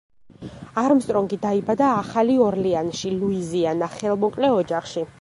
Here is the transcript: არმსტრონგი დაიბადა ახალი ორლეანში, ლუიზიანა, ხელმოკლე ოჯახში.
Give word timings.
არმსტრონგი 0.83 1.39
დაიბადა 1.43 1.91
ახალი 1.99 2.39
ორლეანში, 2.49 3.15
ლუიზიანა, 3.23 3.95
ხელმოკლე 4.01 4.55
ოჯახში. 4.61 5.07